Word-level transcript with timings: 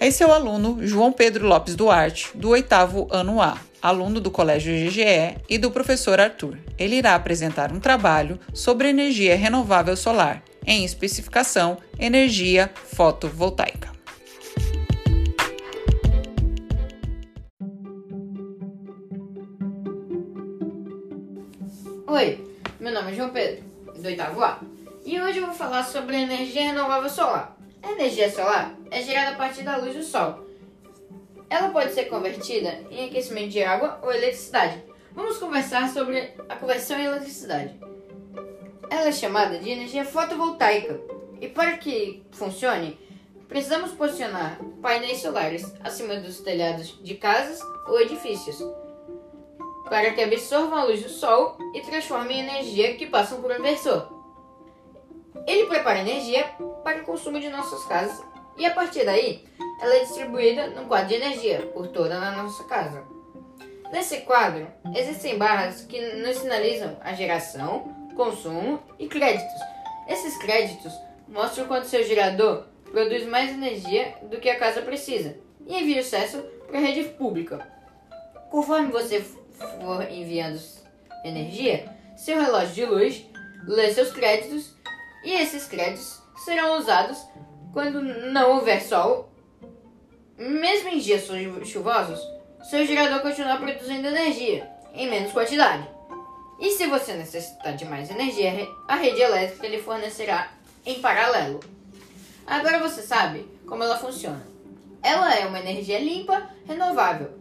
Esse 0.00 0.22
é 0.22 0.26
o 0.26 0.32
aluno 0.32 0.86
João 0.86 1.10
Pedro 1.10 1.44
Lopes 1.48 1.74
Duarte, 1.74 2.30
do 2.32 2.50
oitavo 2.50 3.08
ano 3.10 3.42
A, 3.42 3.58
aluno 3.82 4.20
do 4.20 4.30
Colégio 4.30 4.72
GGE 4.72 5.36
e 5.48 5.58
do 5.58 5.72
professor 5.72 6.20
Arthur. 6.20 6.56
Ele 6.78 6.94
irá 6.94 7.16
apresentar 7.16 7.72
um 7.72 7.80
trabalho 7.80 8.38
sobre 8.54 8.88
energia 8.88 9.34
renovável 9.34 9.96
solar, 9.96 10.40
em 10.64 10.84
especificação, 10.84 11.78
energia 11.98 12.70
fotovoltaica. 12.76 13.90
Oi, 22.06 22.54
meu 22.78 22.92
nome 22.94 23.10
é 23.10 23.14
João 23.16 23.30
Pedro, 23.30 23.64
do 23.96 24.06
oitavo 24.06 24.44
A, 24.44 24.60
e 25.04 25.20
hoje 25.20 25.38
eu 25.38 25.46
vou 25.46 25.54
falar 25.54 25.82
sobre 25.82 26.16
energia 26.16 26.62
renovável 26.62 27.10
solar. 27.10 27.57
A 27.82 27.92
energia 27.92 28.30
solar 28.30 28.74
é 28.90 29.02
gerada 29.02 29.30
a 29.30 29.36
partir 29.36 29.62
da 29.62 29.76
luz 29.76 29.94
do 29.94 30.02
sol. 30.02 30.46
Ela 31.48 31.70
pode 31.70 31.92
ser 31.92 32.06
convertida 32.06 32.80
em 32.90 33.06
aquecimento 33.06 33.48
de 33.48 33.62
água 33.62 33.98
ou 34.02 34.12
eletricidade. 34.12 34.82
Vamos 35.12 35.38
conversar 35.38 35.88
sobre 35.88 36.34
a 36.48 36.56
conversão 36.56 36.98
em 36.98 37.04
eletricidade. 37.04 37.74
Ela 38.90 39.08
é 39.08 39.12
chamada 39.12 39.58
de 39.58 39.70
energia 39.70 40.04
fotovoltaica 40.04 41.00
e 41.40 41.48
para 41.48 41.78
que 41.78 42.24
funcione, 42.32 42.98
precisamos 43.48 43.92
posicionar 43.92 44.58
painéis 44.82 45.20
solares 45.20 45.72
acima 45.82 46.16
dos 46.16 46.40
telhados 46.40 46.98
de 47.02 47.14
casas 47.14 47.60
ou 47.86 48.00
edifícios 48.00 48.62
para 49.88 50.12
que 50.12 50.22
absorvam 50.22 50.78
a 50.78 50.84
luz 50.84 51.02
do 51.02 51.08
sol 51.08 51.56
e 51.74 51.80
transformem 51.80 52.40
em 52.40 52.48
energia 52.48 52.96
que 52.96 53.06
passam 53.06 53.40
por 53.40 53.50
um 53.50 53.56
inversor. 53.56 54.17
Ele 55.46 55.66
prepara 55.66 56.00
energia 56.00 56.44
para 56.82 57.02
o 57.02 57.04
consumo 57.04 57.40
de 57.40 57.48
nossas 57.48 57.84
casas 57.84 58.22
e 58.56 58.66
a 58.66 58.74
partir 58.74 59.04
daí 59.04 59.44
ela 59.80 59.94
é 59.94 60.00
distribuída 60.00 60.66
num 60.68 60.86
quadro 60.86 61.08
de 61.08 61.14
energia 61.14 61.62
por 61.72 61.88
toda 61.88 62.16
a 62.16 62.42
nossa 62.42 62.64
casa. 62.64 63.04
Nesse 63.92 64.18
quadro 64.20 64.66
existem 64.94 65.38
barras 65.38 65.82
que 65.82 66.00
nos 66.16 66.36
sinalizam 66.38 66.96
a 67.00 67.14
geração, 67.14 67.94
consumo 68.14 68.82
e 68.98 69.06
créditos. 69.06 69.60
Esses 70.08 70.36
créditos 70.38 70.92
mostram 71.28 71.66
quanto 71.66 71.86
seu 71.86 72.02
gerador 72.04 72.66
produz 72.90 73.26
mais 73.26 73.50
energia 73.50 74.14
do 74.22 74.38
que 74.38 74.50
a 74.50 74.58
casa 74.58 74.82
precisa 74.82 75.36
e 75.66 75.80
envia 75.80 76.00
acesso 76.00 76.42
para 76.66 76.78
a 76.78 76.82
rede 76.82 77.04
pública. 77.10 77.66
Conforme 78.50 78.90
você 78.90 79.20
for 79.20 80.10
enviando 80.10 80.58
energia, 81.24 81.86
seu 82.16 82.40
relógio 82.40 82.74
de 82.74 82.86
luz 82.86 83.26
lê 83.66 83.92
seus 83.92 84.10
créditos 84.10 84.74
e 85.28 85.34
esses 85.34 85.66
créditos 85.66 86.22
serão 86.42 86.78
usados 86.78 87.18
quando 87.74 88.00
não 88.00 88.52
houver 88.52 88.80
sol. 88.80 89.30
Mesmo 90.38 90.88
em 90.88 90.98
dias 90.98 91.28
chuvosos, 91.66 92.18
seu 92.70 92.86
gerador 92.86 93.20
continuará 93.20 93.58
produzindo 93.58 94.08
energia 94.08 94.66
em 94.94 95.10
menos 95.10 95.30
quantidade. 95.32 95.86
E 96.58 96.70
se 96.70 96.86
você 96.86 97.12
necessitar 97.12 97.76
de 97.76 97.84
mais 97.84 98.10
energia, 98.10 98.66
a 98.88 98.96
rede 98.96 99.20
elétrica 99.20 99.68
lhe 99.68 99.82
fornecerá 99.82 100.50
em 100.86 100.98
paralelo. 101.00 101.60
Agora 102.46 102.78
você 102.78 103.02
sabe 103.02 103.46
como 103.66 103.82
ela 103.82 103.98
funciona. 103.98 104.46
Ela 105.02 105.34
é 105.34 105.44
uma 105.44 105.60
energia 105.60 105.98
limpa, 105.98 106.48
renovável, 106.66 107.38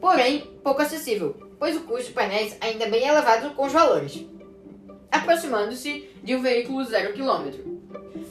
porém 0.00 0.40
pouco 0.64 0.80
acessível, 0.80 1.36
pois 1.58 1.76
o 1.76 1.82
custo 1.82 2.06
de 2.06 2.14
painéis 2.14 2.56
ainda 2.58 2.84
é 2.84 2.90
bem 2.90 3.06
elevado 3.06 3.50
com 3.50 3.66
os 3.66 3.72
valores 3.72 4.26
aproximando-se 5.10 6.10
de 6.22 6.34
um 6.34 6.42
veículo 6.42 6.84
zero 6.84 7.12
quilômetro. 7.12 7.64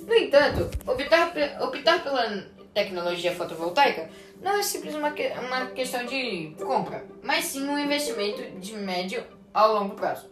No 0.07 0.13
entanto, 0.13 0.69
optar, 0.85 1.33
optar 1.61 2.03
pela 2.03 2.45
tecnologia 2.73 3.33
fotovoltaica 3.33 4.09
não 4.41 4.59
é 4.59 4.63
simplesmente 4.63 4.99
uma, 4.99 5.47
uma 5.47 5.65
questão 5.67 6.05
de 6.05 6.55
compra, 6.59 7.05
mas 7.23 7.45
sim 7.45 7.67
um 7.67 7.77
investimento 7.77 8.41
de 8.59 8.73
médio 8.73 9.23
a 9.53 9.65
longo 9.65 9.95
prazo. 9.95 10.29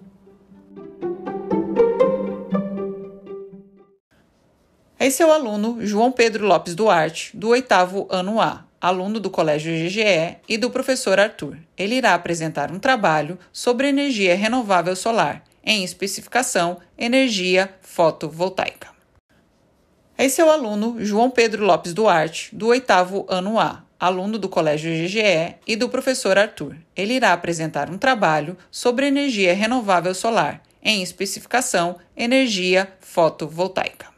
Esse 4.99 5.21
é 5.21 5.25
o 5.25 5.31
aluno 5.31 5.85
João 5.85 6.11
Pedro 6.11 6.47
Lopes 6.47 6.73
Duarte, 6.73 7.35
do 7.35 7.49
oitavo 7.49 8.07
ano 8.09 8.39
A, 8.39 8.65
aluno 8.79 9.19
do 9.19 9.29
Colégio 9.29 9.73
GGE 9.73 10.37
e 10.47 10.57
do 10.57 10.69
professor 10.69 11.19
Arthur. 11.19 11.57
Ele 11.77 11.95
irá 11.95 12.13
apresentar 12.13 12.71
um 12.71 12.79
trabalho 12.79 13.37
sobre 13.51 13.89
energia 13.89 14.35
renovável 14.35 14.95
solar 14.95 15.43
em 15.65 15.83
especificação, 15.83 16.77
energia 16.97 17.73
fotovoltaica. 17.81 18.89
Esse 20.17 20.39
é 20.39 20.45
o 20.45 20.49
aluno 20.49 21.03
João 21.03 21.29
Pedro 21.29 21.65
Lopes 21.65 21.93
Duarte, 21.93 22.55
do 22.55 22.67
oitavo 22.67 23.25
ano 23.27 23.59
A, 23.59 23.83
aluno 23.99 24.37
do 24.37 24.47
Colégio 24.47 24.91
GGE 24.91 25.55
e 25.67 25.75
do 25.75 25.89
professor 25.89 26.37
Arthur. 26.37 26.77
Ele 26.95 27.15
irá 27.15 27.33
apresentar 27.33 27.89
um 27.89 27.97
trabalho 27.97 28.55
sobre 28.69 29.07
energia 29.07 29.53
renovável 29.53 30.13
solar, 30.13 30.61
em 30.81 31.01
especificação, 31.01 31.97
energia 32.15 32.93
fotovoltaica. 33.01 34.14